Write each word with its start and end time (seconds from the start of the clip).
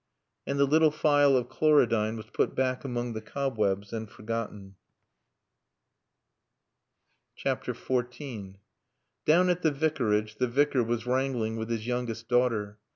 And 0.47 0.57
the 0.59 0.65
little 0.65 0.89
phial 0.89 1.37
of 1.37 1.47
chlorodyne 1.47 2.17
was 2.17 2.25
put 2.25 2.55
back 2.55 2.83
among 2.83 3.13
the 3.13 3.21
cobwebs 3.21 3.93
and 3.93 4.09
forgotten. 4.09 4.73
XIV 7.37 8.55
Down 9.25 9.49
at 9.51 9.61
the 9.61 9.69
Vicarage 9.71 10.37
the 10.39 10.47
Vicar 10.47 10.83
was 10.83 11.05
wrangling 11.05 11.55
with 11.55 11.69
his 11.69 11.85
youngest 11.85 12.27
daughter. 12.27 12.79